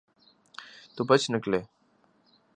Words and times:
تو 0.95 1.01
بچ 1.09 1.23
نکلے۔ 1.33 1.59